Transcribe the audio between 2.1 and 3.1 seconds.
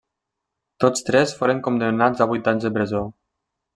a vuit anys de presó.